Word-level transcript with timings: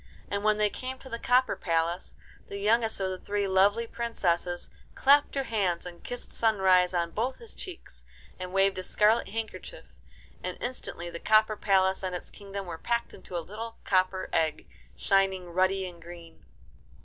And 0.31 0.43
when 0.43 0.57
they 0.57 0.71
came 0.71 0.97
to 0.97 1.09
the 1.09 1.19
copper 1.19 1.55
palace, 1.55 2.15
the 2.47 2.57
youngest 2.57 2.99
of 2.99 3.11
the 3.11 3.19
three 3.19 3.47
lovely 3.47 3.85
princesses 3.85 4.71
clapped 4.95 5.35
her 5.35 5.43
hands 5.43 5.85
and 5.85 6.03
kissed 6.03 6.31
Sunrise 6.33 6.91
on 6.95 7.11
both 7.11 7.37
his 7.37 7.53
cheeks, 7.53 8.03
and 8.39 8.51
waved 8.51 8.79
a 8.79 8.83
scarlet 8.83 9.27
handkerchief, 9.29 9.85
and 10.43 10.57
instantly 10.59 11.11
the 11.11 11.19
copper 11.19 11.55
palace 11.55 12.01
and 12.01 12.15
its 12.15 12.31
kingdom 12.31 12.65
were 12.65 12.79
packed 12.79 13.13
into 13.13 13.37
a 13.37 13.45
little 13.45 13.77
copper 13.83 14.27
egg, 14.33 14.67
shining 14.95 15.51
ruddy 15.53 15.85
and 15.87 16.01
green. 16.01 16.43